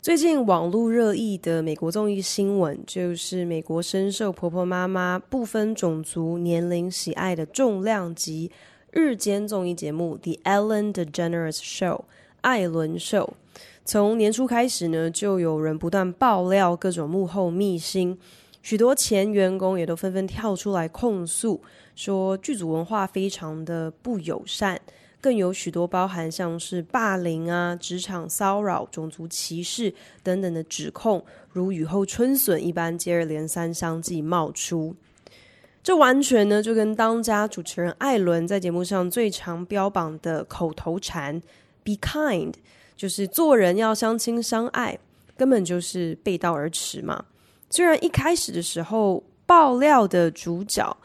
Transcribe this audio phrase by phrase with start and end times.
[0.00, 8.48] 最近网络热议的美国综艺新闻，就是美国深受婆婆妈妈不分种族、年龄喜爱的重量级
[8.92, 11.96] 日间综艺节目《The Ellen DeGeneres Show》
[12.42, 13.34] 艾伦秀。
[13.84, 18.16] 从年初开始呢，就有人不断爆料各种幕后秘辛，
[18.62, 21.60] 许多前员工也都纷纷跳出来控诉，
[21.96, 24.80] 说剧组文化非常的不友善。
[25.20, 34.94] 更有许多包含像是霸凌啊、职场骚扰、种族歧视等等的指控，如雨后春笋一般接二连三相继冒出。
[35.82, 41.40] 这完全呢就跟当家主持人艾伦在节目上最常标榜的口头禅
[41.82, 42.54] “Be kind”，
[42.96, 44.98] 就是做人要相亲相爱，
[45.36, 47.24] 根本就是背道而驰嘛。
[47.70, 50.96] 虽然一开始的时候爆料的主角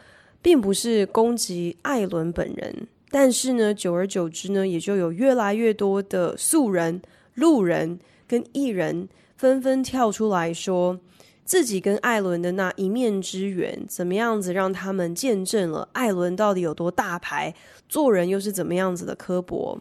[0.42, 2.88] 并不是攻击艾伦本人。
[3.14, 7.00] 但是呢，久而久之呢，也就有越来越多的素人、
[7.36, 11.00] 路人跟艺人纷纷跳出来说，
[11.46, 17.54] 自己跟艾伦的那一面之缘，怎么样子让他们见证了艾伦到底有多大牌，
[17.88, 19.80] 做人又是怎么样子的刻薄，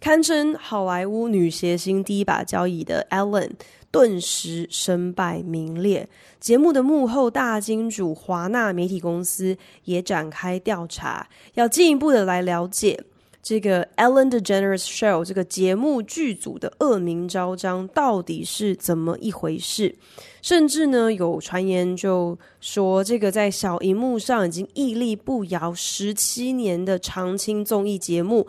[0.00, 3.50] 堪称好莱坞女谐星第一把交椅的 Ellen。
[3.90, 6.08] 顿时身败名裂。
[6.38, 13.02] 节目的幕后大金主华纳媒体公司也展开调查，要进一步的来了解
[13.42, 19.94] 这个 Ellen DeGeneres Show 这个节目剧组的恶名昭彰到底是怎么一回事。
[20.42, 28.46] 甚至呢，有传言就说，这个在小荧幕上已经屹立不摇十七年的长青综艺节目，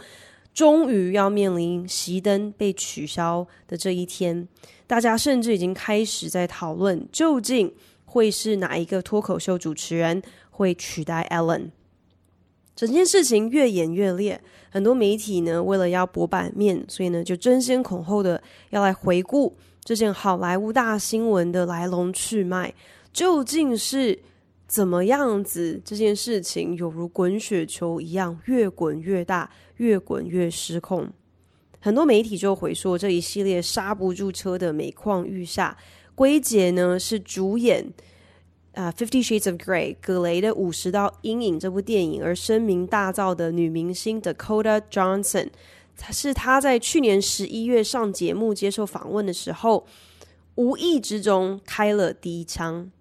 [0.54, 4.48] 终于要面临熄灯被取消的这一天。
[4.90, 7.72] 大家甚至已经开始在讨论，究竟
[8.06, 10.20] 会是哪一个脱口秀主持人
[10.50, 11.70] 会取代 Ellen？
[12.76, 14.42] 整件事情越演越烈，
[14.72, 18.42] 很多媒体呢，为了要博版面，所以呢，就争先恐后的
[18.72, 22.74] 要来回顾这件好莱坞大新闻的来龙去脉，
[23.14, 24.18] 究竟是
[24.66, 25.80] 怎么样子？
[25.86, 31.08] 这件事情犹如滚雪球一样，越滚越大，越滚越失控。
[31.82, 35.78] 很多媒体就回说，这一系列刹不住车的每况愈下，
[36.14, 37.94] 归结呢是主演
[38.74, 45.48] 啊《Fifty Shades of Grey》葛雷的五十道阴影这部电影而声名大噪的女明星 Dakota Johnson，
[45.96, 49.86] 她是她在去年十一月上节目接受访问的时候，
[50.56, 52.92] 无意之中开了第一枪。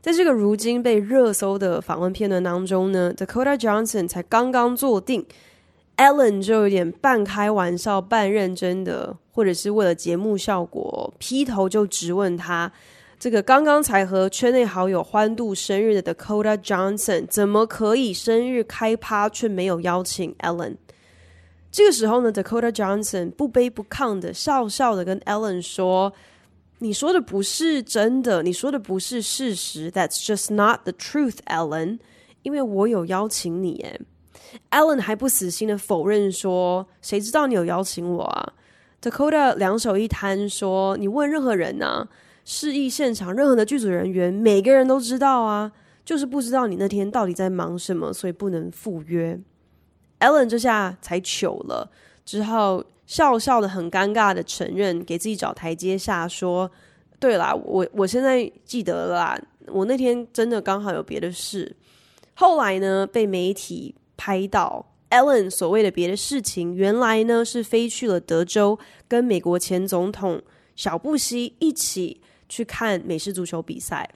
[0.00, 5.26] 在这个如今被热搜的访问片段当中呢，Dakota Johnson 才刚刚坐定。
[6.00, 12.72] Ellen 就有点半开玩笑、半认真的，或者是为了节目效果，劈头就质问他：
[13.18, 20.76] 这个刚刚才和圈内好友欢度生日的 Dakota Johnson，怎么可以生日开趴却没有邀请 Ellen？
[21.70, 26.14] 这个时候呢，Dakota Johnson 不卑不亢的笑笑的跟 Ellen 说
[26.80, 31.98] ：“你说的不是真的，你说的不是事实，That's just not the truth, Ellen。
[32.40, 34.00] 因为我有邀请你，诶。”
[34.70, 38.52] Allen 还不死心的否认说：“谁知道你有邀请我啊
[39.02, 42.08] ？”Dakota 两手一摊说：“你问任何人呐、啊，
[42.44, 45.72] 示意现场任何的剧组人员，每个人都知道啊，
[46.04, 49.40] 就是不知道你那天到底在忙什么，所以不能赴约。
[50.18, 51.90] Allen 这下才糗了，
[52.24, 56.70] 只好笑笑的很尴尬的承认，给自己找台阶下，说
[57.18, 61.76] ：“对啦，我我现在记得了啦，我那天真的刚好有别的事。”
[62.34, 63.94] 后来呢，被媒体。
[64.20, 70.42] 拍到 Ellen 所谓的别的事情，原来呢是飞去了德州，跟美国前总统
[70.76, 74.10] 小布希一起去看美式足球比赛。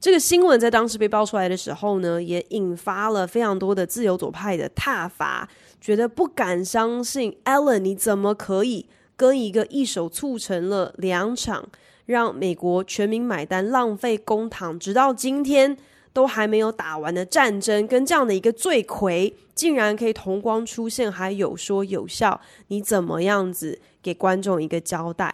[0.00, 5.48] 这个新闻在当时被爆出来的时候呢，也引发了非常多的自由左派的挞伐，
[5.80, 8.86] 觉得不敢相信 Ellen 你怎么可以
[9.16, 11.68] 跟一个一手促成了两场
[12.06, 15.78] 让美国全民买单、浪费公帑，直到今天。
[16.18, 25.32] 都还没有打完的战争，跟这样的一个罪魁，竟然可以同光出现，还有说有笑，你怎么样子给观众一个交代？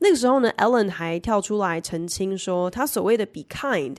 [0.00, 3.96] 那个时候呢，Ellen 还跳出来澄清说，他所谓的 “be kind”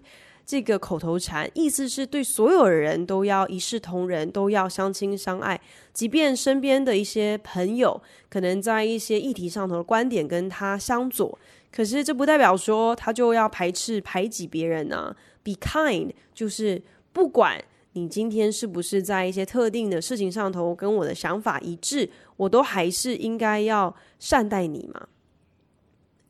[0.49, 5.61] 这个口头禅，意思是对所有人都要一视同仁，都要相亲相爱，
[5.93, 8.01] 即便身边的一些朋友
[8.31, 11.37] 可能在一些议题上头的观点跟他相左，
[11.71, 15.15] 可是这不代表说他就要排斥排挤别人呢、啊。
[15.43, 16.81] Be kind 就是
[17.13, 17.63] 不管
[17.93, 25.09] 你今天是不是在一些特定的事情上头跟我的想法一致，我都还是应该要善待你嘛。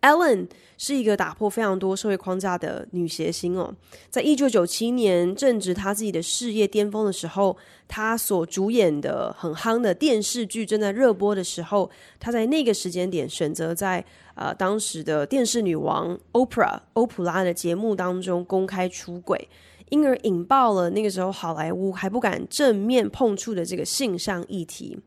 [0.01, 0.47] Ellen
[0.77, 3.75] 是一个打破非常多社会框架的女谐星哦，
[4.09, 14.05] 在一九九七年正值她自己的事业巅峰的时候，她所主演的很夯的电视剧正在热播的时候，她在那个时间点选择在
[14.35, 19.49] 呃当时的电视女王 Oprah 欧普拉的节目当中公开出轨，
[19.89, 24.97] 因而引爆了那个时候好莱坞还不敢正面碰触的这个性上议题。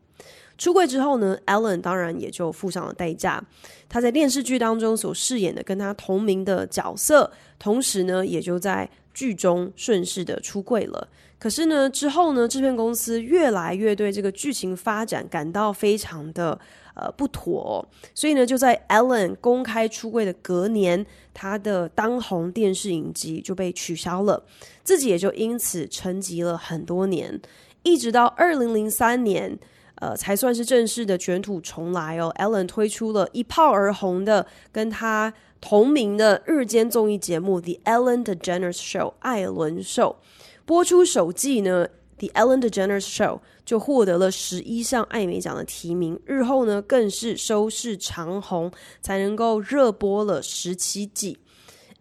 [0.57, 3.43] 出柜之后呢，Ellen 当然也就付上了代价。
[3.89, 11.07] 她在电视剧当中所饰演的跟她同名的角色，同时呢，也就在剧中顺势的出柜了。
[11.39, 16.57] 可是呢，之后呢，制片公司越来越对这个剧情发展感到非常的
[16.95, 17.85] 呃不妥，
[18.15, 24.41] 所以呢，就在 Ellen 公开出柜的隔年，她的当红电视影集就被取消了，
[24.83, 27.41] 自己也就因此沉寂了很多年，
[27.81, 29.59] 一直到二零零三年。
[30.03, 32.29] 呃，才算是正式的卷土重来哦。
[32.37, 40.17] Ellen 推出了一炮而红的跟她同名的日间综艺节目《The Ellen DeGeneres Show》艾伦秀
[40.65, 48.69] 播出首季呢，《The Ellen DeGeneres Show》就获得了十一项艾美奖的提名，日后呢更是收视长红，
[49.01, 51.37] 才能够热播了十七季。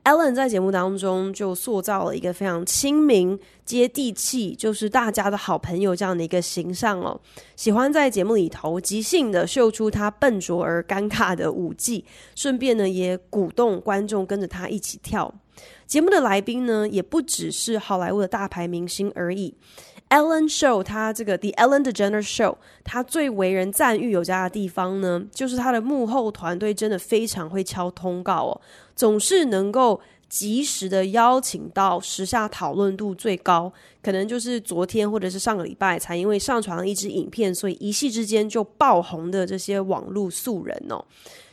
[0.04, 3.38] Ellen 在节目当中就塑造了一个非常亲民、
[3.72, 7.18] 接地气，就是大家的好朋友这样的一个形象哦。
[7.56, 12.04] 喜欢在节目里头即兴的秀出他笨拙而尴尬的舞技，
[12.34, 15.34] 顺便呢也鼓动观众跟着他一起跳。
[15.86, 19.54] 节目的来宾呢也不只是好莱坞的大牌明星而已。
[20.10, 28.60] Ellen Show，他这个 The Ellen DeGeneres Show，他最为人赞誉有加的地方呢，就是他的幕后团队真的非常会敲通告哦。
[28.94, 29.98] 总是能够
[30.32, 33.70] 及时的邀请到时下讨论度最高，
[34.02, 41.04] 可能就是昨天或者是上个礼拜才因为上传了一支影片，所以一夕之间就爆红的这些网络素人哦，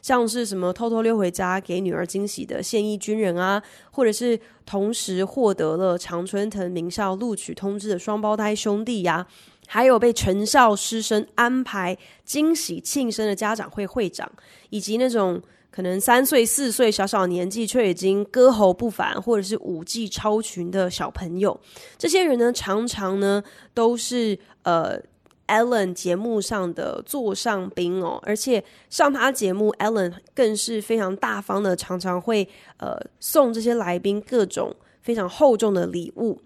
[0.01, 3.61] 像是什么偷偷溜回家给女儿惊喜的现役军人啊，
[3.91, 9.27] 或者是同时获得了常春藤名校录取通知的双胞胎兄弟呀、啊，
[9.67, 14.31] 还有被全校师生安排惊喜庆生的家长会会长，
[14.69, 15.41] 以及那种。
[15.71, 21.59] 可能三岁四岁小小年纪，却已经歌喉不凡，或者是舞技超群的小朋友，
[21.97, 23.41] 这些人呢，常常呢
[23.73, 24.99] 都是呃
[25.47, 36.39] Ellen 节目上的座上宾哦，而且上他节目，Ellen 更是非常大方的，常常会呃送这些来宾各种非常厚重的礼物。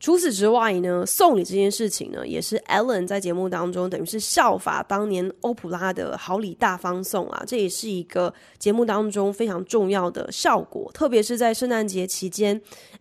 [0.00, 10.90] 除此之外呢，送礼这件事情呢，也是 Ellen 在节目当中等于是效法当年欧普拉的好礼大方送啊，这也是一个节目当中非常重要的效果。
[10.94, 12.58] 特别是在圣诞节期间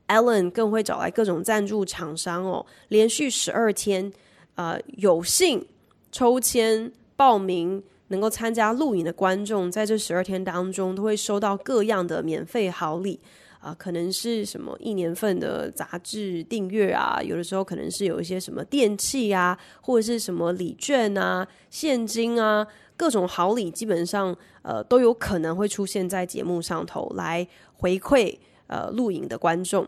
[0.10, 4.12] ，Ellen 更会找来各种赞助厂商哦，连续十二天，
[4.56, 5.66] 呃，有幸
[6.12, 13.22] 抽签报名能够参加录影的观众，在这十二天当中都会收到各样的免费好礼。
[13.59, 22.65] 啊，可能是什么一年份的杂志订阅啊，有的时候可能是有一些什么电器啊，或者是什么礼券啊、现金啊，
[22.95, 29.86] 各种好礼，基本上呃都有可能会出现在节目上头来回馈呃录影的观众。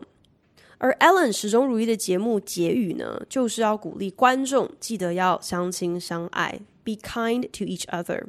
[0.76, 8.22] 而 Ellen 始终如一的节目结语呢，就是要鼓励观众记得要相亲相爱，be kind to each other。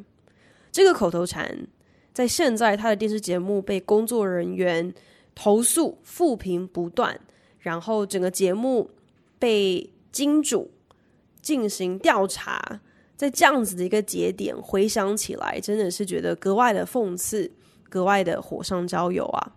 [0.72, 1.68] 这个口头禅
[2.14, 4.94] 在现在他的电视节目被工作人员。
[5.36, 7.20] 投诉负评不断，
[7.60, 8.90] 然后整个节目
[9.40, 10.72] 被金主
[11.42, 12.82] 进行调查，
[13.16, 17.52] 在这样子的一个节点回想起来，真的是觉得格外的讽刺，
[17.90, 19.56] 格外的火上浇油啊！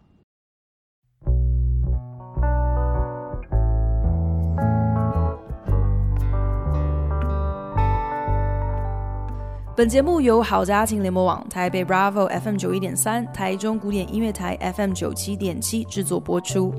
[9.76, 16.72] 本节目由好家庭联盟网、台北 Bravo FM 九一点三、台中古典音乐台 FM 九七点七制作播出。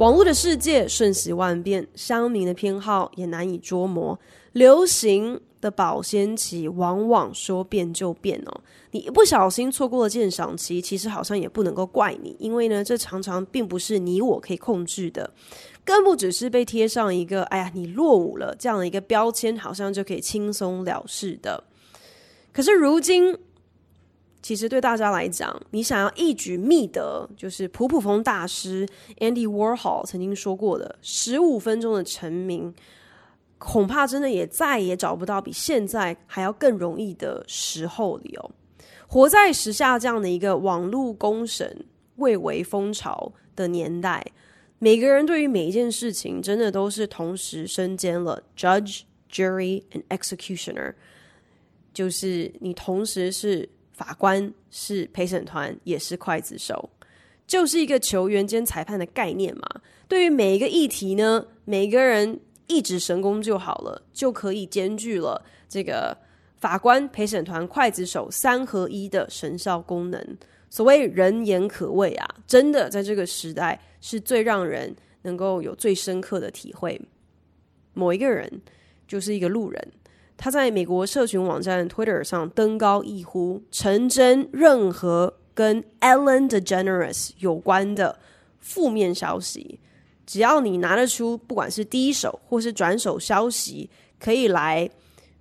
[0.00, 4.18] 网络的世界瞬息万变，乡民的偏好也难以捉摸。
[4.54, 15.30] 流行的保鲜期往往说变就变哦，你一不小心错过了鉴赏期，其实好像也不能够怪你，因为呢，这常常并不是你我可以控制的。
[15.84, 21.64] 更不只是被贴上一个“哎呀，你落伍了”这样的一个标签，好像就可以轻松了事的。
[22.52, 23.36] 可是如今，
[24.40, 28.86] 其实对大家来讲，你想要一举觅得，就是普普风大师
[29.18, 32.74] Andy Warhol 曾经说过的“十五分钟的成名”，
[33.58, 38.50] 恐怕真的也再也找不到比现在还要更容易的时候了哦。
[39.06, 41.84] 活在时下这样的一个网络公审
[42.16, 44.24] 蔚为风潮的年代，
[44.82, 50.92] 每个人对于每一件事情，真的都是同时身兼了 judge、jury and executioner，
[51.94, 56.90] 就是你同时是法官、是陪审团，也是刽子手，
[57.46, 59.62] 就是一个球员兼裁判的概念嘛。
[60.08, 62.40] 对于每一个议题呢，每个人。
[62.68, 66.16] 一指神功就好了，就可以兼具了这个
[66.56, 70.38] 法官、陪审团、刽子手三合一的神效功能。
[70.70, 77.00] 所谓人言可畏啊，真的在这个时代是最让人能够有最深刻的体会。
[77.94, 78.60] 某一个人
[79.08, 79.92] 就是一个路人，
[80.36, 88.18] 他在美国社群网站 Twitter 上登高一呼，诚征任何跟 Ellen DeGeneres 有关的
[88.58, 89.78] 负面消息。
[90.26, 94.88] 只要你拿得出，不管是第一手或是转手消息，可以来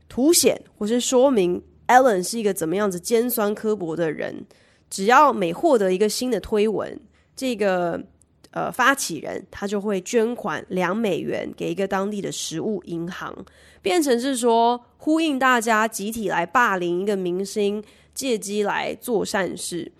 [0.09, 4.45] 凸显或是说明 Ellen 是一个怎么样子尖酸刻薄的人，
[4.89, 6.99] 只要每获得一个新的推文，
[7.35, 8.03] 这个
[8.51, 13.33] 呃发起人他就会捐款两美元给一个当地的食物银行，
[13.81, 19.91] 变成是说呼应大家集体来霸凌一个明星，借机来做善事，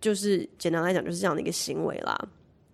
[0.00, 2.18] 就是简单来讲就是这样的一个行为啦。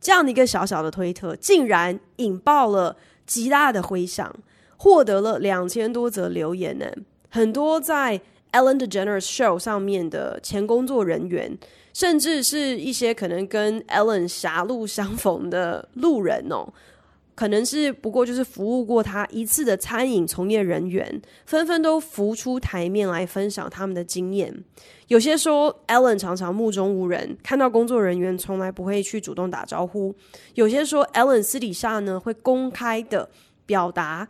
[0.00, 4.34] 这样的一个小小的推特，竟然引爆了极大的回响，
[4.76, 6.86] 获得了两千多则留言呢。
[7.28, 8.20] 很多在
[8.52, 11.58] Ellen DeGeneres Show 上面的前工作人员，
[11.96, 16.68] 甚至是一些可能跟 Ellen 狭路相逢的路人哦。
[17.34, 24.62] 可能是不过就是服务过他一次的餐饮从业人员，纷纷都浮出台面来分享他们的经验。
[25.06, 30.14] 有些说 Ellen 常常目中无人，看到工作人员从来不会去主动打招呼；
[30.52, 33.30] 有些说 Ellen 私底下呢会公开的
[33.64, 34.28] 表达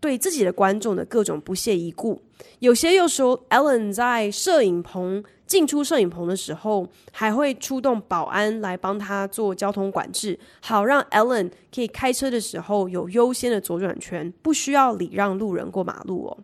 [0.00, 2.22] 对自己的观众的各种不屑一顾；
[2.60, 5.22] 有些又说 Ellen 在摄影棚。
[5.48, 16.38] 进出摄影棚的时候，还会出动保安来帮他做交通管制，好让 Ellen 可以开车的时候有优先的左转权，不需要礼让路人过马路哦。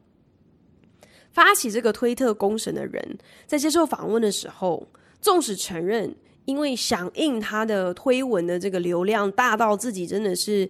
[1.30, 4.86] 发起这个推特公审的人，在接受访问的时候，
[5.20, 6.14] 纵使承认
[6.46, 10.68] 因为响应他的推文的这个流量大到自己真的是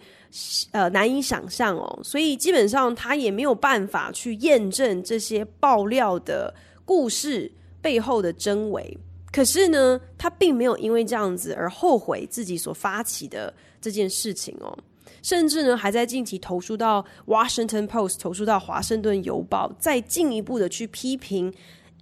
[0.73, 6.53] 呃难以想象哦，所以基本上他也没有办法去验证这些爆料的
[6.85, 7.53] 故事。
[7.85, 8.97] 背后的真伪，
[9.31, 14.75] 可是呢，他并没有因为这样子而后悔自己所发起的这件事情哦，
[15.23, 21.53] 甚至呢，还在近期投诉到 Washington Post，投诉到华盛顿邮报，再进一步的去批评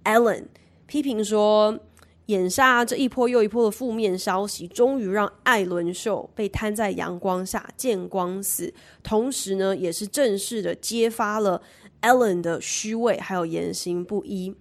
[0.05, 0.45] Allen，
[0.85, 1.77] 批评说，
[2.27, 8.73] 眼下这一波又一波的负面消息，终于让艾伦秀被摊在阳光下见光死，
[9.03, 11.61] 同时呢，也是正式的揭发了
[12.03, 14.55] Allen 的虚伪还有言行不一。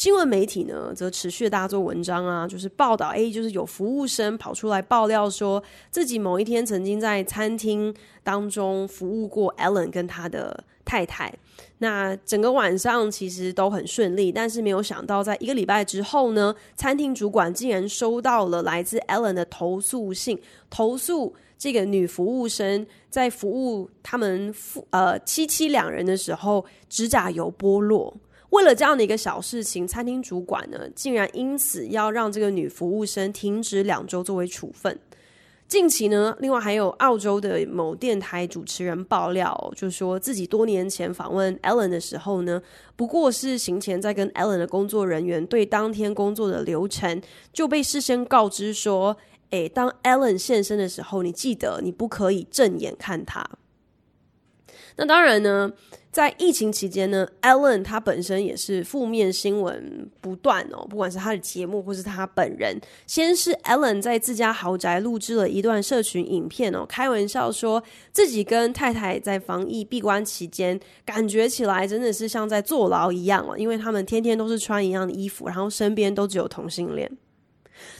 [0.00, 11.30] 新闻媒体呢，则持续大做文章啊，就是报道，诶，就是有服务生跑出来爆料说，自己某一天曾经在餐厅当中服务过 Ellen 跟他的太太。
[11.80, 20.40] 那整个晚上其实都很顺利，但是没有想到，在一个礼拜之后呢，餐厅主管竟然收到了来自 Ellen 的投诉信，
[20.70, 28.16] 投诉这个女服务生在服务他们夫呃妻妻两人的时候，指甲油剥落。
[28.50, 34.98] 为了这样的一个小事情，餐厅主管呢，竟然因此要让这个女服务生停职两周作为处分。
[35.68, 42.60] 近期呢，另外还有澳洲的某电台主持人爆料，就说自己多年前访问 Ellen 的时候呢，
[42.96, 49.16] 不过是行前在跟 Ellen 的工作人员对当天工作的流程，就被事先告知说，
[49.50, 53.48] 诶，当 Ellen 现身的时候，你记得你不可以正眼看他。
[55.00, 55.72] 那当然呢，
[56.12, 62.78] 在疫情期间呢，Ellen 他本身也是负面新闻不断哦，不管是他的节目或是他本人。
[63.06, 77.10] 先是 Ellen 在自家豪宅录制了一段社群影片哦，开玩笑说自己跟太太在防疫闭关期间，感觉起来真的是像在坐牢一样哦，因为他们天天都是穿一样的衣服，然后身边都只有同性恋。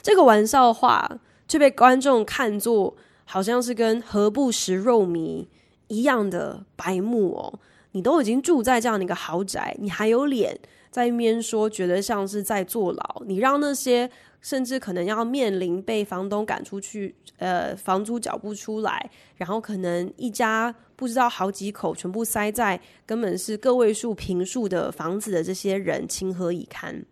[0.03, 5.47] 这个玩笑话却被观众看作好像是跟何不食肉糜
[5.91, 7.59] 一样的白目哦，
[7.91, 10.57] 你都已经住在这样的一个豪宅，你还有脸
[10.89, 13.23] 在一边说觉得像是在坐牢？
[13.25, 27.05] 你让那些甚至可能要面临被房东赶出去，呃，房租缴不出来，然后可能一家不知道好几口全部塞在根本是个位数平数的房子的这些人情何以堪？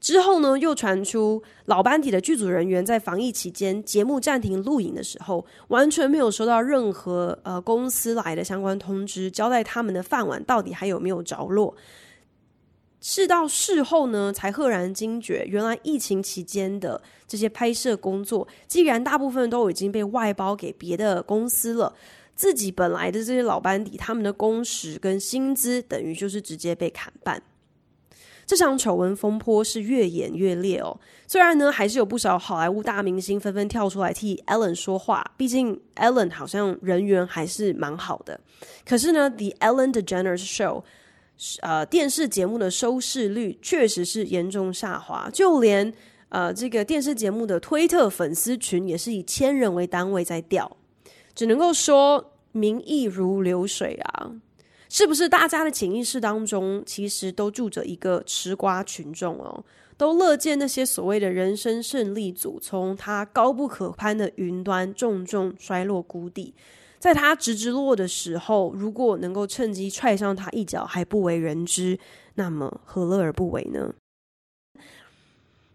[0.00, 11.74] 之后呢，又传出老班底的剧组人员在防疫期间节目暂停录影的时候，完全没有收到任何呃公司来的相关通知，交代他们的饭碗到底还有没有着落。
[13.00, 21.94] 事到事后呢，才赫然惊觉，原来疫情期间的这些拍摄工作，既然大部分都已经被外包给别的公司了，
[22.34, 27.40] 自己本来的这些老班底，他们的工时跟薪资，等于就是直接被砍半。
[28.48, 30.98] 这场丑闻风波是越演越烈哦。
[31.26, 38.40] 虽然呢，还是有不少好莱坞大明星纷纷跳出来替 Ellen 说话，毕竟 Ellen 好像人缘还是蛮好的。
[38.86, 40.82] 可是呢，The Ellen DeGeneres Show，
[41.60, 45.92] 呃，电视节目的收视率确实是严重下滑，就连
[46.30, 50.74] 呃这个电视节目的推特粉丝群也是以千人为单位在掉，
[51.34, 54.32] 只能够说民意如流水啊。
[54.88, 59.62] 是不是大家的潜意识当中，其实都住着一个吃瓜群众哦，
[59.98, 66.54] 都乐见那些所谓的人生胜利组，从他高不可攀的云端重重摔落谷底，
[66.98, 71.98] 在他直直落的时候，如果能够趁机踹上他一脚，还不为人知，
[72.36, 73.92] 那么何乐而不为呢？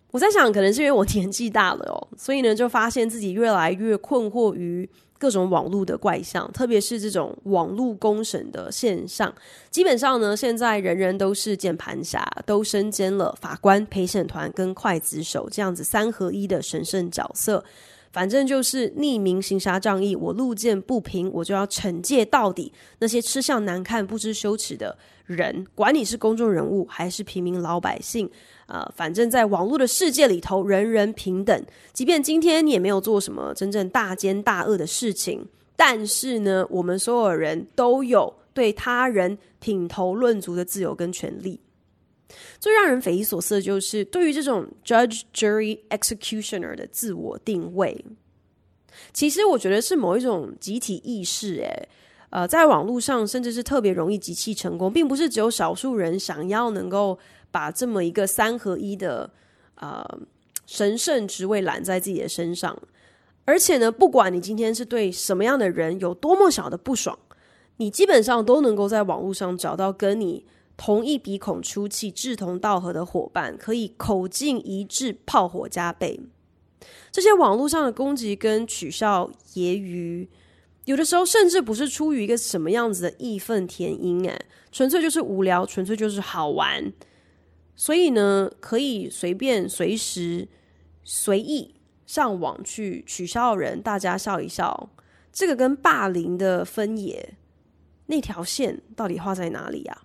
[0.10, 4.90] 我在想，可能是因为我年纪大了哦，所以呢，就发现自己越来越困惑于。
[5.18, 9.34] 各种网络的怪象，特别是这种网络公审的现象，
[9.72, 17.64] 基本上呢，现在人人都是键盘侠，都身兼了法官、陪审团跟刽子手这样子三合一的神圣角色。
[18.12, 28.30] 反正就是匿名行侠仗义，我路见不平，我就要惩戒到底那些吃相难看、不知羞耻的人，管你是公众人物还是平民老百姓。
[28.66, 31.66] 呃，反正在网络的世界里头，人人平等。
[31.92, 41.60] 即便今天你也没有做什么真正大奸大恶的事情，但是呢，我们所有人都有对他人品头论足的自由跟权利。
[42.58, 48.04] 最让人匪夷所思的就是，对于这种 judge, jury, executioner 的自我定位，
[49.12, 51.56] 其实我觉得是某一种集体意识。
[51.58, 51.90] 诶，
[52.30, 57.20] 呃，在网络上，甚至是特别容易集气成功，并不是只有少数人想要能够。
[57.54, 59.30] 把这么一个三合一的
[59.76, 60.04] 呃
[60.66, 62.76] 神圣职位揽在自己的身上，
[63.46, 67.20] 而且呢，不管你今天是对什么样的人有多么小的不爽，
[67.78, 76.20] 你基本上都能够在网络上找到跟你同一鼻孔出气、志同道合的伙伴，可以口径一致、炮火加倍。
[77.12, 80.28] 这些网络上的攻击跟取笑揶揄，
[80.86, 86.92] 有的时候甚至不是出于一个什么样子的义愤填膺，哎，纯粹就是无聊，纯粹就是好玩。
[87.76, 90.48] 所以呢，可以随便、随时、
[91.04, 94.90] 随意上网去取笑人，大家笑一笑。
[95.32, 97.34] 这个跟霸凌的分野，
[98.06, 100.04] 那条线到底画在哪里啊？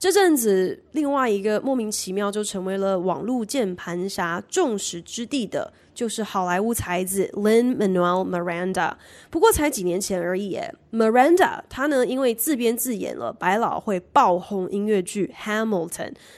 [0.00, 8.94] 这阵子，另外一个莫名其妙就成为了网络键盘侠众矢之的的，就是好莱坞才子 Lin-Manuel Miranda。
[9.28, 10.74] 不过才几年前而已耶。
[10.90, 15.90] Miranda 他呢，因为自编自演了百老汇爆红音乐剧《Hamilton》，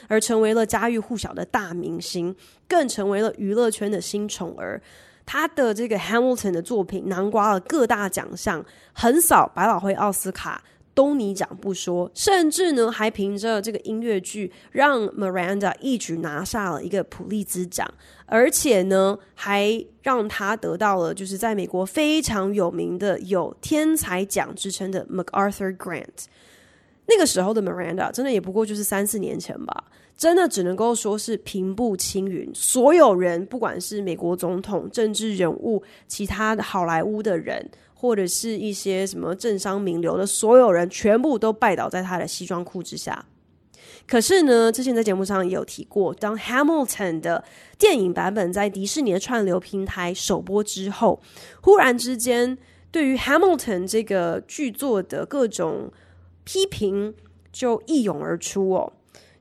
[0.09, 2.35] 而成为了家喻户晓的大明星，
[2.66, 4.83] 更成为了娱乐圈的新宠儿。
[5.25, 10.64] 他的这个《Hamilton》的作品囊括了各大奖项，横扫百老汇奥斯卡。
[10.94, 17.88] 东尼奖不说，甚至呢还凭着这个音乐剧让 Miranda 一举拿下了一个普利兹奖，
[18.26, 26.26] 而且呢还让他得到了就是在美国非常有名的有天才奖之称的 MacArthur Grant。
[27.07, 29.85] 那个时候的 Miranda 真的也不过就是三四年前吧，
[30.16, 37.70] 真的只能够说是平步青云，所有人不管是美国总统、政治人物、其他的好莱坞的人。
[38.02, 43.24] 或者是一些什么政商名流的所有人，全部都拜倒在他的西装裤之下。
[44.08, 47.44] 可是呢，之前在节目上也有提过，当 Hamilton 的
[47.78, 51.22] 电影版本在迪士尼的串流平台首播之后，
[51.60, 52.58] 忽然之间，
[52.90, 55.92] 对于 Hamilton 这个剧作的各种
[56.42, 57.14] 批评
[57.52, 58.92] 就一涌而出哦，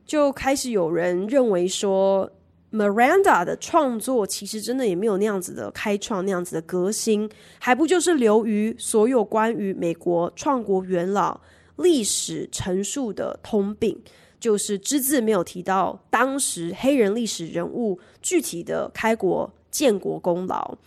[0.06, 2.30] 就开始有人认为说。
[2.72, 11.38] Miranda 的创作其实真的也没有那样子的开创，那样子的革新，还不就是流于所有关于美国创国元老
[11.76, 14.02] 历史陈述的通病，
[14.40, 20.78] 就是只字没有提到当时黑人历史人物具体的开国建国功劳，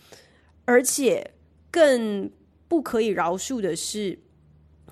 [0.64, 1.30] 而且
[1.70, 2.28] 更
[2.66, 4.18] 不可以饶恕的是。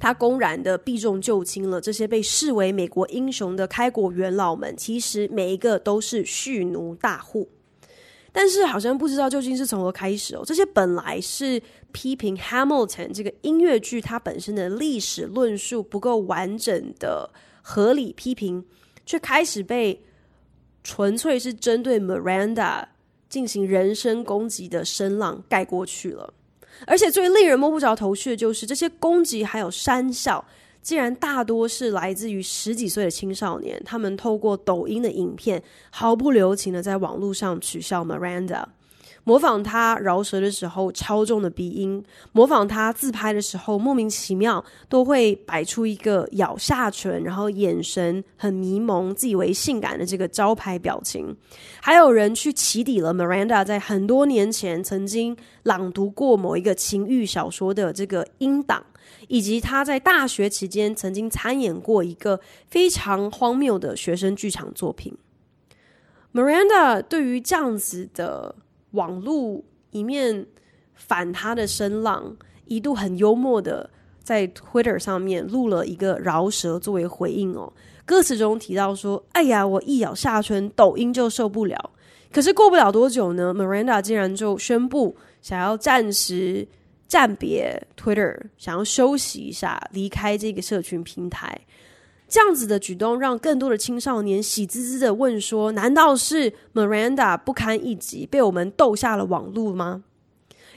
[0.01, 7.49] 他公然的避重就轻了这些被视为美国英雄的开国元老们，其实每一个都是蓄奴大户。
[8.33, 17.31] 但是好像不知道究竟是从何开始哦，这些本来是批评 Hamilton 这个音乐剧它本身的历史论述不够完整的
[17.63, 18.65] 合理批评，
[19.07, 20.03] 却开始被
[20.83, 22.85] 纯粹是针对 Miranda
[23.29, 26.35] 进行人身攻击的声浪盖过去了。
[26.87, 30.45] 而且最令人摸不着头绪的就是，这些攻击还有讪笑，
[30.83, 33.81] 竟然大多是来自于十几岁的青少年。
[33.85, 38.65] 他们透过抖音的影片，毫不留情的在网络上取笑 Miranda。
[39.27, 51.35] 模仿他饶舌的时候超重的鼻音，模仿他自拍的时候莫名其妙都会摆出一个咬下唇，然后眼神很迷蒙、自以为性感的这个招牌表情。
[51.81, 58.85] 还有人去起底了 Miranda 在很多年前曾经朗读过某一个情欲小说的这个音档，
[59.29, 65.17] 以及他在大学期间曾经参演过一个非常荒谬的学生剧场作品。
[66.35, 68.57] Miranda 对于这样子的。
[68.95, 70.47] 网络一面
[70.95, 73.89] 反他的声浪，一度很幽默的
[74.23, 77.73] 在 Twitter 上面录了一个饶舌作为回应哦。
[78.07, 81.91] 歌词中提到说：“哎呀，我一咬下唇，抖音就受不了。”
[82.33, 86.67] 可是过不了多久呢，Miranda 竟然就宣布想要暂时
[87.07, 91.61] 暂别 Twitter，想要休息一下，离开这个社群平台。
[92.35, 100.03] 这样子的举动让更多的青少年喜滋滋的问说：“难道是 Miranda 不堪一击，被我们斗下了网路吗？”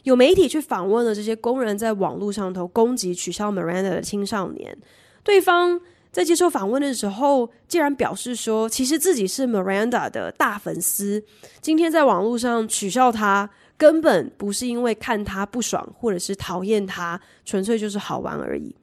[0.05, 4.77] 有媒体去访问了这些公然在网络上头攻击、取笑 Miranda 的青少年，
[5.23, 11.23] 对方在接受访问的时候，竟然表示说：“其实自己是 Miranda 的大粉丝，
[11.59, 18.75] 今天在网络上取笑他，根本不是因为看他不爽，或者是讨厌他，纯粹就是好玩而已。”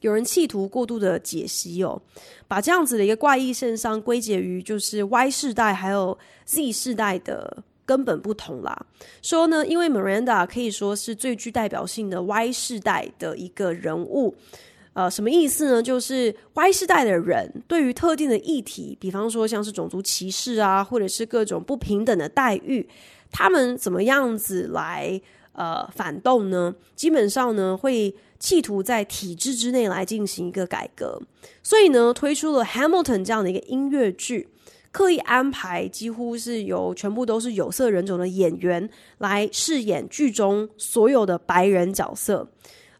[0.00, 2.00] 有人企图过度的解析哦，
[2.46, 8.86] 把这样子的一个怪异现象归结于就是 Y 世代还有 Z 世代的根本不同啦。
[9.22, 14.34] 说呢，因为 Miranda 可以说是最具代表性的 Y 世代的一个人物，
[14.92, 15.82] 呃，什么意思呢？
[15.82, 22.86] 就是 Y 世代的人对于特定的议题，比方说像是种族歧视啊，或者是各种不平等的待遇，
[23.30, 25.20] 他们怎么样子来
[25.56, 26.72] 呃反动呢？
[26.94, 28.14] 基本上呢会。
[28.38, 31.18] 企图在体制之内来进行一个改革，
[31.62, 34.46] 所以呢，推出了《Hamilton》这样的一个音乐剧，
[34.92, 42.46] 刻意安排几乎是由全部都是有色人种的演员来饰演剧中所有的白人角色。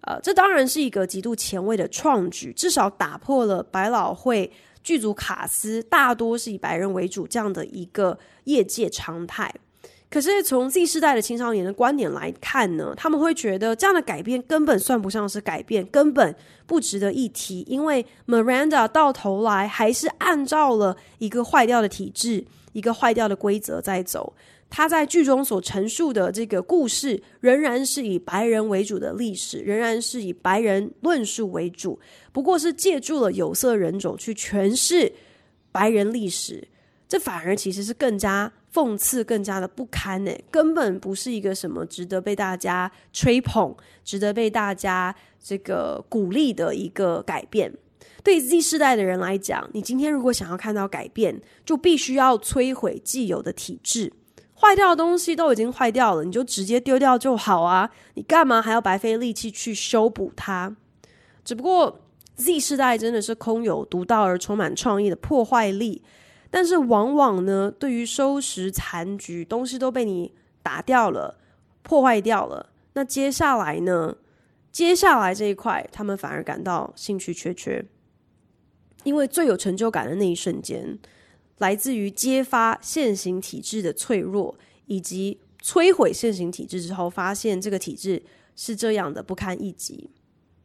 [0.01, 4.51] 呃，这当然是一个极度前卫的创举，至少打破了百老汇
[4.83, 9.55] 剧组卡司大多是以白人为主这样的一个业界常态。
[10.09, 24.35] 可是从 Z 世代的青少年的观点来看呢，他们会觉得这样的改变根本算不上是改变，根本不值得一提，因为 Miranda 到头来还是按照了一个坏掉的体制、一个坏掉的规则在走。
[24.69, 31.99] 他在剧中所陈述的这个故事，仍然是以白人为主的历史，仍然是以白人论述为主，
[32.33, 35.13] 不过是借助了有色人种去诠释
[35.71, 36.67] 白人历史，
[37.09, 38.53] 这反而其实是更加。
[38.75, 47.73] 讽刺更加的不堪呢，根本不是一个什么值得被大家吹捧、值得被大家这个鼓励的一个改变。
[48.23, 54.13] 对 Z 世代的人来讲，你今天如果想要看到改变，就必须要摧毁既有的体制，
[54.55, 57.91] 坏掉的东西都已经坏掉了，你就直接丢掉就好啊！
[58.13, 60.77] 你干嘛还要白费力气去修补它？
[61.43, 61.99] 只不过
[62.35, 66.03] Z 世代真的是空有独到而充满创意的破坏力。
[66.57, 71.37] 但是往往呢，对于收拾残局，东西都被你打掉了、
[71.83, 72.71] 破坏掉了。
[72.95, 74.17] 那接下来呢？
[74.73, 77.85] 接下来这一块，他们反而感到兴趣缺缺，
[79.05, 80.99] 因为最有成就感的那一瞬间，
[81.59, 88.23] 来自于揭发现行体制的脆弱，以及摧毁现行体制之后，发现这个体制
[88.55, 90.09] 是这样的不堪一击。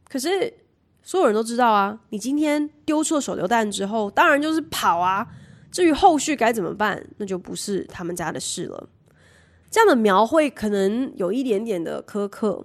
[0.08, 0.54] 可是
[1.02, 5.28] 所有人都知道啊，你今天丢出了手榴弹之后，当然就是跑啊。
[5.72, 8.88] 至于后续该怎么办，那就不是他们家的事了。
[9.70, 12.64] 这样的描绘可能有一点点的苛刻，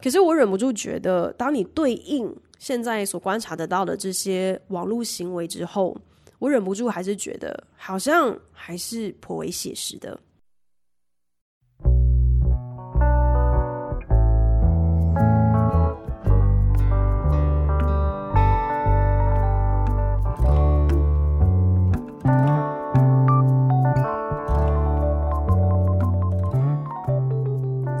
[0.00, 5.96] 可是我忍不住觉得，当你对应现在所观察得到的这些网络行为之后，
[6.38, 10.20] 我忍不住还是觉得，好像还是颇为写实的。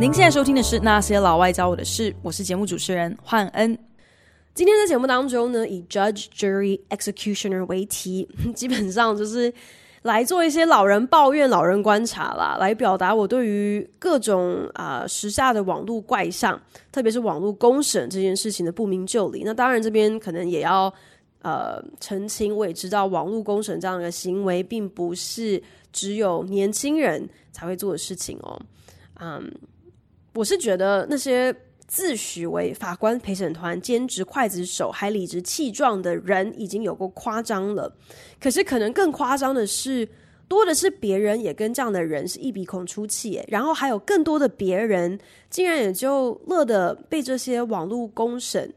[0.04, 3.78] 您现在收听的是《那些老外教我的事》，我是节目主持人焕恩。
[4.52, 9.50] 今天在节目当中呢，以 Judge、Jury、Executioner 为题， 基本上就是
[10.02, 16.60] 来做一些老人抱怨、老人观察啦，来表达我对于各种啊、呃、时下的网络怪象，
[16.92, 19.40] 特别是网络公审这件事情的不明就里。
[19.42, 20.92] 那当然，这边可能也要
[21.40, 25.62] 呃澄清，我也知道网络公审这样的行为，并不是
[25.94, 28.60] 只有年轻人才会做的事情哦。
[29.18, 29.50] 嗯，
[30.34, 31.54] 我是觉得那些
[31.86, 37.94] 自诩为法官陪审团兼职刽子手还理直气壮的人，已经有过夸张了。
[38.40, 40.08] 可是可能更夸张的是，
[40.48, 45.18] 多的是别人也跟这样的人是一鼻孔出气，然后还有更多的别人，
[45.50, 48.72] 竟然也就乐得被这些网络公审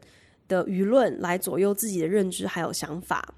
[0.46, 3.34] 的舆论来左右自己的认知还有想法，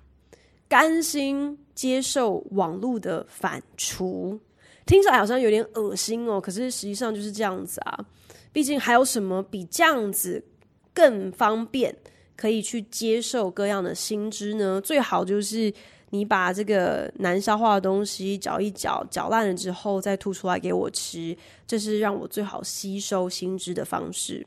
[0.68, 4.38] 甘心接受网络的反刍，
[4.86, 6.40] 听起来好像有点恶心哦。
[6.40, 7.98] 可是实际上就是这样子啊，
[8.52, 10.44] 毕竟还有什么比这样子
[10.92, 11.96] 更方便
[12.36, 14.80] 可以去接受各样的新知呢？
[14.80, 15.72] 最好就是。
[16.12, 21.36] 你把这个难消化的东西搅一搅，搅烂了之后再吐出来给我吃，
[21.68, 24.44] 这是让我最好吸收新知的方式。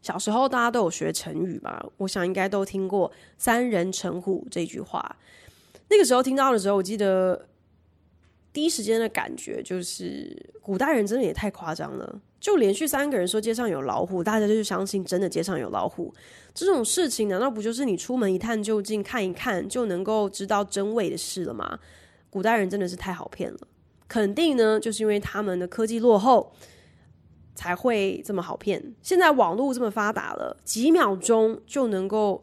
[0.00, 1.84] 小时候大家都有学成语吧？
[1.98, 5.16] 我想应该都听过“三人成虎”这句话。
[5.90, 7.46] 那个时候听到的时候，我记得
[8.52, 12.20] 第一时间的感觉就是，古代人真的也太夸张了。
[12.38, 16.12] 就连续三个人说街上有老虎，大家就相信真的街上有老虎。
[16.52, 21.78] 这种事情难道不就是你出门一探究竟，看一看就能够知道真伪的事了吗？
[22.28, 23.58] 古代人真的是太好骗了，
[24.08, 26.52] 肯定呢就是因为他们的科技落后
[27.54, 28.94] 才会这么好骗。
[29.02, 32.42] 现在网络这么发达了，几秒钟就能够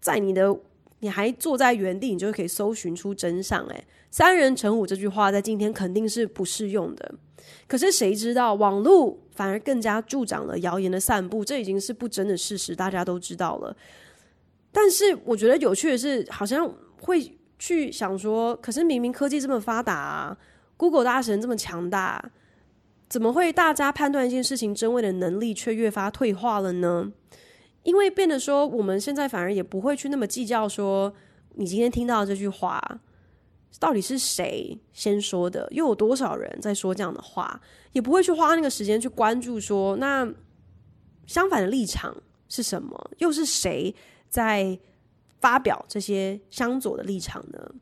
[0.00, 0.58] 在你的
[0.98, 3.64] 你还坐在原地，你就可以搜寻出真相。
[3.66, 7.14] 诶，三人成虎这句话在今天肯定是不适用的。
[7.66, 13.74] 可是谁知道网络反而更加助长了谣言的散布，这已经是不争的事实，大家都知道了。
[14.70, 16.70] 但是我觉得有趣的是，好像
[17.00, 20.36] 会去想说，可是明明科技这么发达啊
[20.76, 22.30] ，Google 大神这么强大，
[23.08, 27.10] 怎么会大家判断一件事情真伪的能力却越发退化了呢？
[27.82, 31.14] 因为变得说，我们现在反而也不会去那么计较说，
[31.54, 33.00] 你今天听到这句话。
[33.80, 35.66] 到底是谁先说的？
[35.70, 37.60] 又有多少人在说这样的话？
[37.92, 40.26] 也不会去花那个时间去关注说，那
[41.26, 42.16] 相反的立场
[42.48, 43.10] 是什么？
[43.18, 43.94] 又是谁
[44.28, 44.78] 在
[45.40, 47.74] 发表这些相左的立场呢？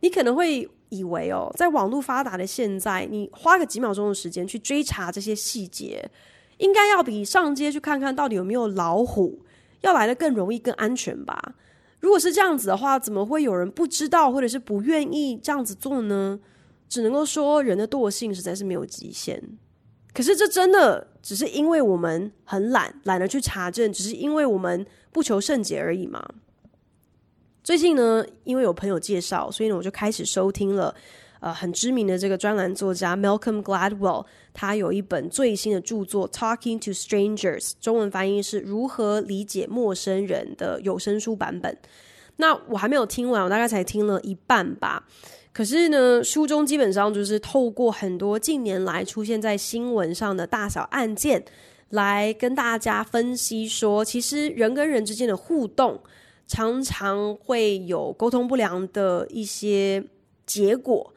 [0.00, 6.08] 你可能会以为哦，在网络发达的现在，你花个几秒钟的时间去追查这些细节，
[6.58, 9.44] 应该要比上街去看看到底有没有老虎
[9.80, 11.56] 要来的更容易、更安全吧？
[12.00, 16.38] 如果是这样子的话，怎么会有人不知道或者是不愿意这样子做呢？
[16.88, 19.42] 只能够说人的惰性实在是没有极限。
[20.14, 26.26] 可是这真的只是因为我们很懒，懒得去查证，只是因为我们不求甚解而已嘛。
[27.62, 30.94] 最近呢，因为有朋友介绍，所以呢我就开始收听了。
[31.40, 41.78] 呃，很知名的这个专栏作家 Malcolm Gladwell，他有一本最新的著作《Talking to Strangers》，中文翻译是如何理解陌生人的有声书版本。
[42.36, 45.06] 那我还没有听完，我大概才听了一半吧。
[45.52, 51.44] 可是呢，书中基本上就是透过很多近年来出现在新闻上的大小案件，
[51.90, 56.00] 来跟大家分析说，其实人跟人之间的互动
[56.46, 60.04] 常常会有沟通不良的一些
[60.46, 61.12] 结果。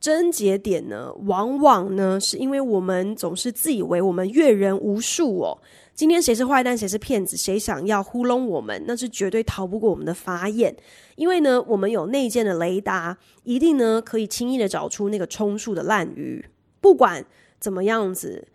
[0.00, 5.58] 症结点呢，往往呢，是因为我们总是自以为我们阅人无数哦。
[5.94, 10.76] 今天谁是坏蛋，谁是骗子，谁想要糊弄我们，那是绝对逃不过我们的法眼。
[11.16, 16.44] 因为呢，我们有内建的雷达，一定呢可以轻易的找出那个充数的烂鱼。
[16.80, 17.24] 不管
[17.58, 18.46] 怎么样子，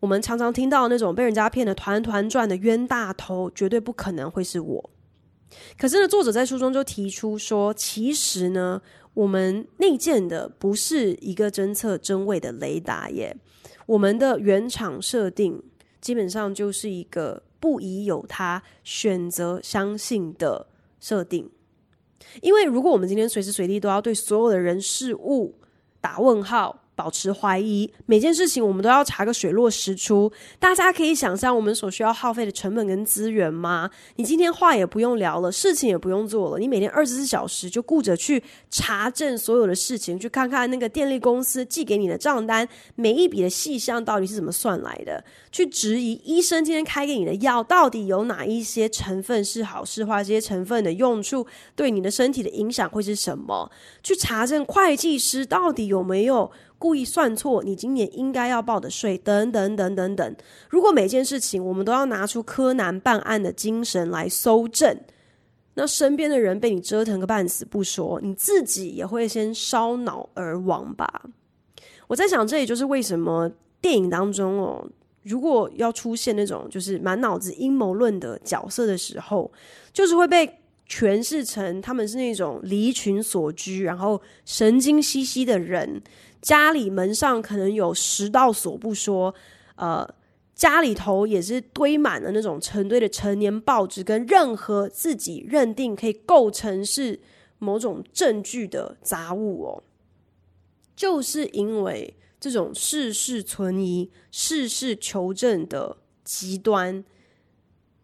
[0.00, 4.90] 我们常常听到那种被人家骗得团团转的冤大头，绝对不可能会是我。
[5.78, 8.82] 可是呢，作者在书中就提出说，其实呢。
[9.14, 13.36] 我们内建的不是一个侦测真伪的雷达耶，
[13.86, 15.62] 我们的原厂设定
[16.00, 20.66] 基本上就是一个不宜有他，选择相信的
[20.98, 21.50] 设定。
[22.40, 25.54] 因为如果我们今天随时随地都要对所有的人事物
[26.00, 30.30] 打问号，保持怀疑，每件事情我们都要查个水落石出。
[30.60, 33.90] 大家可以想象我们所需要耗费的成本跟资源吗？
[34.14, 45.24] 你今天话也不用聊了，事情也不用做了，你每天二十四小时就顾着去查证所有的事情，去看看那个电力公司寄给你的账单，每一笔的细项到底是怎么算来的？
[45.50, 50.22] 去质疑医生今天开给你的药到底有哪一些成分是好是坏？
[50.22, 53.68] 这些成分的用处对你的身体的影响会是什么？
[54.04, 56.48] 去查证会计师到底有没有？
[56.82, 60.36] 故意算错你今年应该要报的税，等等等等等。
[60.68, 64.98] 如果每件事情我们都要拿出柯南办案的精神来搜证，
[65.74, 71.22] 那身边的人被你折腾个半死不说，你自己也会先烧脑而亡吧？
[72.08, 73.48] 我在想，这也就是为什么
[73.80, 74.84] 电影当中哦，
[75.22, 79.48] 如果要出现那种就是满脑子阴谋论的角色的时候，
[79.92, 86.02] 就是会被诠释成他们是那种离群所居，然后神经兮兮的人，
[86.42, 89.34] 家里门上可能有十道锁不说，
[89.76, 90.06] 呃，
[90.54, 97.20] 家里头也是堆满了那种成堆的陈年报纸，跟任何自己认定可以构成是
[97.58, 99.82] 某种证据的杂物哦，
[100.96, 107.04] 就是因为这种事事存疑、事事求证的极端，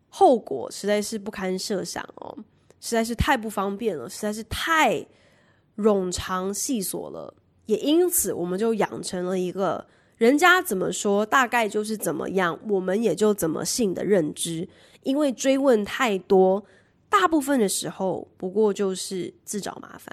[0.09, 2.39] 后果实在是不堪设想哦。
[2.81, 5.05] 实在是太不方便了，实在是太
[5.77, 7.35] 冗长细琐了，
[7.69, 14.69] 也因此我们就养成了一个人家怎么说，大概就是怎么样，我们也就怎么信的认知。
[15.03, 16.65] 因为追问太多，
[17.09, 20.13] 大部分的时候不过就是自找麻烦。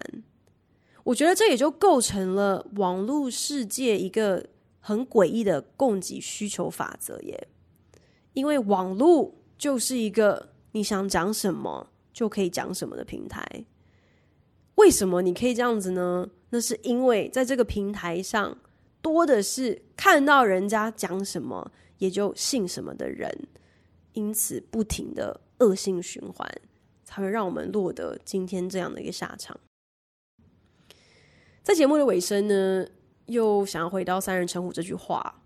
[1.03, 4.45] 我觉得这也就构成了网络世界一个
[4.79, 7.47] 很诡异的供给需求法则耶。
[8.33, 11.87] 因为网络就是一个你想讲什么。
[12.15, 13.45] 就可以讲什么的平台？
[14.75, 16.29] 为什么你可以这样子呢？
[16.55, 18.57] 那是因为在这个平台上
[19.01, 23.29] 多的是看到人家讲什么也就信什么的人，
[24.13, 26.49] 因此不停的恶性循环，
[27.03, 29.59] 才会让我们落得今天这样的一个下场。
[31.61, 32.87] 在节目的尾声呢，
[33.25, 35.43] 又想要回到“三人成虎”这句话。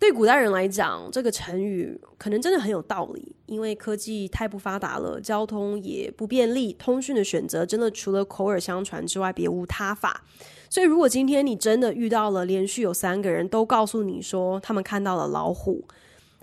[0.00, 10.24] 对古代人来讲，这个成语可能真的很有道理，因为科技太不发达了，交通也不便利，通讯的选择真的除了口耳相传之外别无他法。
[10.70, 15.84] 所以，如果今天你真的遇到了连续有三个人都告诉你说他们看到了老虎，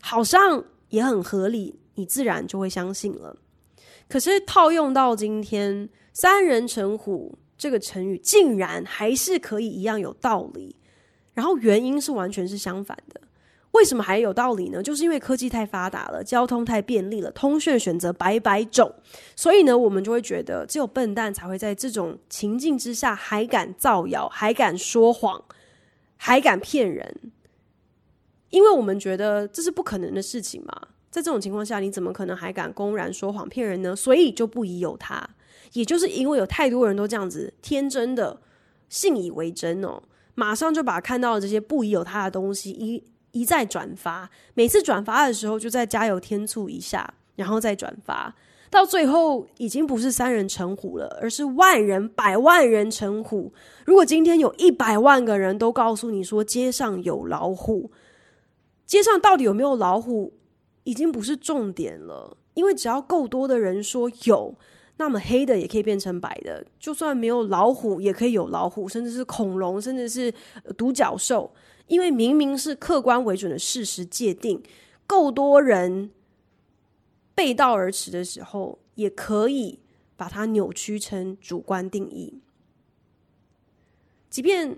[0.01, 3.35] 好像也很合理，你自然就会相信了。
[4.07, 10.75] 可是套用到今天“三人成虎”这个成语，竟然还是可以一样有道理，
[11.33, 13.21] 然后原因是完全是相反的。
[13.71, 14.81] 为什么还有道理呢？
[14.81, 18.91] 就是因为科技太发达了，交通太便利了，通讯选择百百种，
[19.35, 25.43] 所以呢，我们就会觉得只有笨蛋才会在这种情境之下还敢造谣，还敢说谎，
[26.15, 27.31] 还敢骗人。
[28.49, 30.73] 因为我们觉得这是不可能的事情嘛，
[31.11, 33.95] 在这种情况下，你怎么可能还敢公然说谎骗人呢？
[33.95, 35.29] 所以就不宜有他。
[35.73, 38.39] 也就是因为有太多人都这样子天真的
[38.87, 40.01] 信以为真哦，
[40.33, 43.03] 马上就把看到的这些不宜有他的东西一。
[43.31, 48.33] 一再转发，每次转发的时候就再加油添醋一下，然后再转发，
[48.69, 53.53] 到最后已经不是三人成虎了，而是万人、百万人成虎。
[53.85, 57.91] 如果今天有一百万个人都告诉你说街上有老虎，
[58.85, 60.33] 街上到底有没有老虎，
[60.83, 64.55] 已经不是重点了，因为只要够多的人说有，
[64.97, 70.33] 那么黑的也可以变成白的，就算没有老虎，也可以有老虎，甚至是恐龙，甚至是
[70.75, 71.53] 独角兽。
[71.87, 74.61] 因为明明是客观为准的事实界定，
[75.05, 76.11] 够多人
[77.33, 79.79] 背道而驰的时候，也可以
[80.15, 82.41] 把它扭曲成主观定义。
[84.29, 84.77] 即便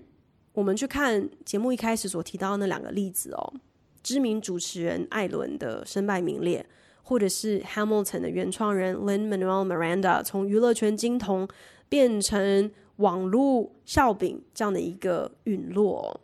[0.52, 3.54] 我们去看节目一开始所提到的那两个例子哦，
[4.02, 6.64] 知名主持人艾伦的身败名裂，
[7.02, 11.48] 或者是 Hamilton 的原创人 Lin-Manuel Miranda 从娱乐圈金童
[11.88, 16.20] 变成网络笑柄这样的一个陨落。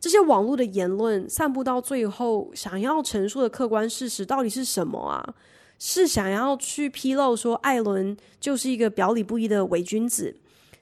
[0.00, 5.34] 这些网络的言论散布到最后，想要陈述的客观事实到底是什么啊？
[5.78, 10.34] 是想要去披露说艾伦就是一个表里不一的伪君子，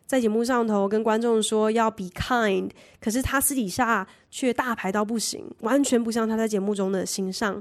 [0.07, 7.61] 在节目上头跟观众说要 be kind，可是他私底下却大牌到不行，完全不像他在节目中的形象，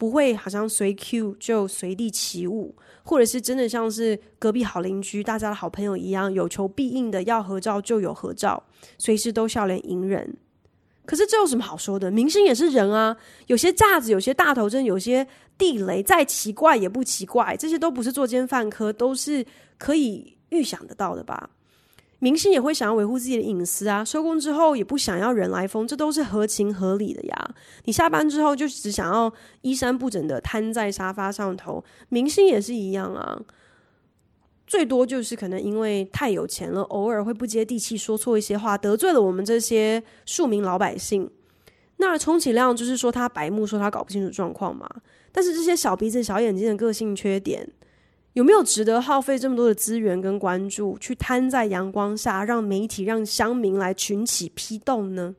[0.00, 8.62] 不会好像随 Q 就随地起舞，或者是真的像是隔壁好邻居、大家的好朋友一样，有求必应的，要合照就有合照，
[8.96, 10.38] 随时都笑脸迎人。
[11.04, 12.10] 可是这有什么好说的？
[12.10, 13.14] 明星也是人啊，
[13.48, 15.26] 有些架子，有些大头针，有些
[15.58, 17.54] 地雷，再奇怪也不奇怪。
[17.58, 19.44] 这些都不是作奸犯科，都是
[19.76, 21.50] 可以预想得到的吧？
[22.20, 27.54] 明星也会想要维护自己的隐私啊，收工之后也不想要人来疯，这都是合情合理的呀。
[27.84, 33.40] 你下班之后就只想要衣衫不整的瘫在沙发上头，明星也是一样啊。
[34.66, 41.28] 最多就是可能因为太有钱了，偶尔会不接地气说错一些话，得罪了我们这些庶民老百姓。
[41.96, 44.88] 那充其量就是说他白目，说他搞不清楚状况嘛。
[45.32, 47.68] 但是这些小鼻子小眼睛的个性缺点，
[48.40, 55.36] 有没有值得耗费这么多的资源跟关注，去摊在阳光下，让媒体、让乡民来群起批斗呢？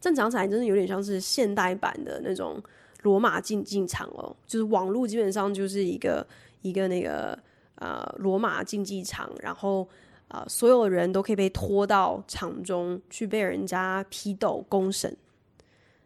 [0.00, 2.60] 正常起来，真的有点像是现代版的那种
[3.02, 6.26] 罗马竞技场哦，就是网络基本上就是一个
[6.62, 7.38] 一个那个。
[7.76, 9.86] 呃，罗马竞技场，然后
[10.28, 15.14] 啊、所有人都可以被拖到场中去被人家批斗公审。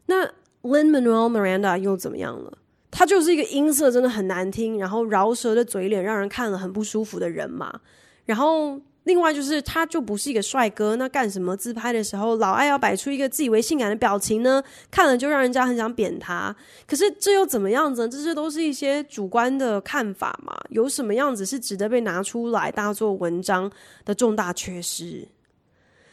[0.06, 0.26] 那
[0.62, 2.56] Lin-Manuel Miranda 又怎么样了？
[2.90, 7.80] 他就是一个音色真的很难听，然后饶舌的嘴脸让人看了很不舒服的人嘛。
[8.24, 14.62] 然后另外就是他就不是一个帅哥，那干什么自拍的时候老爱要摆出一个自以为性感的表情呢？
[14.90, 16.54] 看了就让人家很想扁他。
[16.86, 18.08] 可是这又怎么样子呢？
[18.08, 20.54] 这些都是一些主观的看法嘛。
[20.70, 23.70] 有什么样子是值得被拿出来大做文章
[24.04, 25.26] 的重大缺失？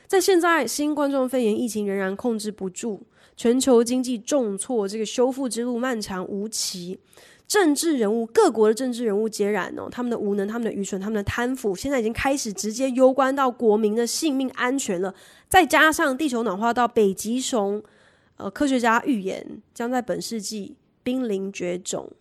[0.07, 3.01] 在现在新冠状肺炎疫情仍然控制不住。
[3.35, 6.99] 全球经济重挫，这个修复之路漫长无期。
[7.47, 15.13] 政治人物，各国的政治人物皆然哦，他们的无能、他们的愚蠢、他们的贪腐，现在已经开始直接攸关到国民的性命安全了。
[15.47, 17.83] 再加上地球暖化到北极熊，
[18.37, 22.11] 呃，科学家预言将在本世纪濒临绝种。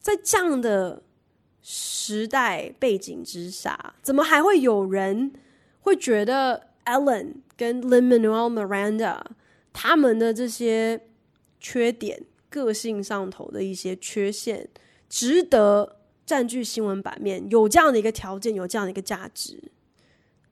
[0.00, 1.00] 在这样的
[1.62, 5.32] 时代背景之下，怎么还会有人
[5.78, 9.20] 会觉得 Ellen 跟 Lin-Manuel Miranda？
[9.74, 10.98] 他们的这些
[11.60, 14.66] 缺点、个性上头的一些缺陷，
[15.10, 19.70] 值得占据新闻版面，有这样的一个条件，有这样的一个价值。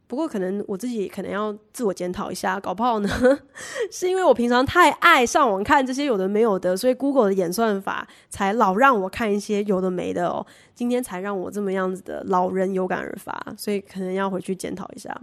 [0.08, 3.08] 不过，可能我自己可能要自我检讨一下，搞不好呢，
[3.90, 10.44] 是因为我平常太爱上网看这些有的没有的，所以 Google 的演算法才老让我看一些有的没的哦。
[10.74, 15.18] 今天才让我这么样子的老人有感而发，所以可能要回去检讨一下。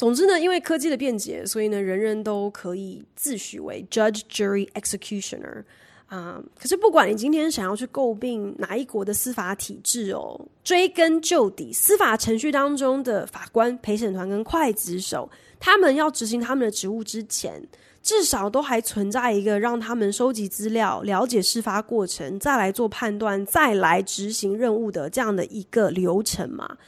[0.00, 5.62] 总之呢，因为科技的便捷，所以呢，人人都可以自诩为 judge, jury, executioner
[6.06, 17.62] 啊、可是，不管你今天想要去诟病哪一国的司法体制哦，追根究底，司法程序当中的法官、陪审团跟刽子手，他们要执行他们的职务之前，
[18.02, 26.78] 至少都还存在一个让他们收集资料、了解事发过程，再来做判断、再来执行任务的这样的一个流程嘛。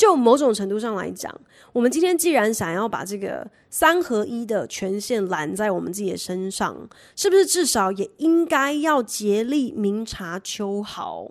[0.00, 1.30] 就某种程度上来讲，
[1.74, 11.30] 我们今天既然想要把这个三合一的权限揽在我们自己的身上，是不是至少也应该要竭力明察秋毫？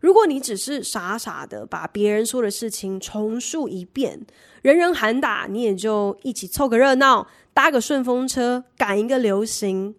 [0.00, 4.26] 如果你只是傻傻的把别人说的事情重述一遍，
[4.62, 9.94] 人人喊打，你也就一起凑个热闹，搭个顺风车，赶一个流行。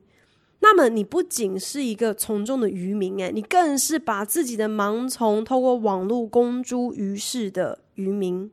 [0.61, 8.51] 那么你不仅是一个从众的渔民，诶，你更是把自己的盲从透过网络公诸于世的渔民。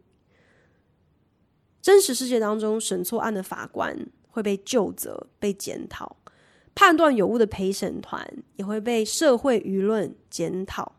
[1.83, 3.97] 真实世界当中审错案的法官
[4.29, 6.17] 会被究责、被检讨；
[6.75, 8.25] 判断有误的陪审团
[8.57, 10.93] 也会被社会舆论检讨。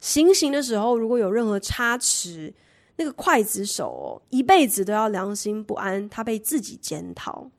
[0.00, 2.54] 行刑的时候，如果有任何差池，
[2.96, 7.50] 那个刽子手哦，一辈子都要良心不安，他被自己检讨。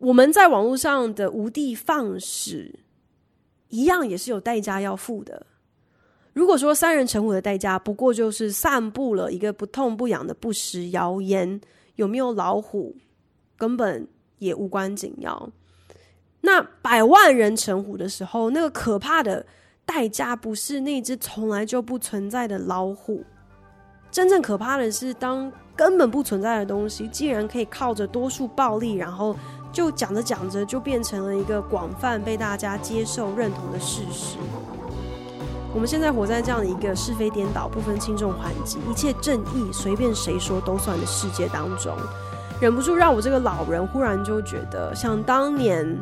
[0.00, 2.80] 我们在网络上的无的放矢，
[3.68, 5.46] 一样也是有代价要付的。
[6.32, 11.60] 如果说三人成虎的代价不过就是散布了一个不痛不痒的不实谣言，
[11.96, 12.96] 有没有老虎
[13.58, 15.50] 根本也无关紧要。
[16.40, 19.44] 那百万人成虎的时候，那个可怕的
[19.84, 23.22] 代价不是那只从来就不存在的老虎，
[24.10, 29.36] 真正可怕的是当根本不存在的东西，竟然可以靠着多数暴力，然后。
[29.72, 34.36] 就讲着讲着，就变成了一个广泛被大家接受认同的事实。
[35.72, 41.96] 我们现在活在这样的一个是非颠倒、不分轻重缓急、一切正义随便谁说都算的世界当中，
[42.60, 45.96] 忍不住让我这个老人忽然就觉得，像当年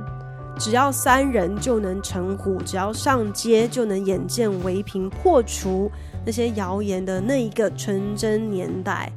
[0.59, 5.91] 只要三人就能成虎，只要上街就能眼见为凭、破除
[6.25, 9.13] 那些谣言的那一个纯真年代，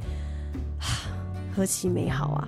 [1.55, 2.47] 何其美好啊！